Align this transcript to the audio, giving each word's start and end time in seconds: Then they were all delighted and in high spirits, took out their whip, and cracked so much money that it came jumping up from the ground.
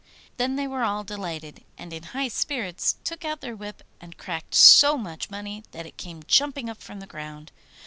Then 0.37 0.55
they 0.55 0.65
were 0.65 0.81
all 0.83 1.03
delighted 1.03 1.63
and 1.77 1.93
in 1.93 2.01
high 2.01 2.29
spirits, 2.29 2.95
took 3.03 3.23
out 3.23 3.41
their 3.41 3.55
whip, 3.55 3.83
and 3.99 4.17
cracked 4.17 4.55
so 4.55 4.97
much 4.97 5.29
money 5.29 5.63
that 5.73 5.85
it 5.85 5.97
came 5.97 6.23
jumping 6.25 6.71
up 6.71 6.81
from 6.81 6.99
the 7.01 7.05
ground. 7.05 7.51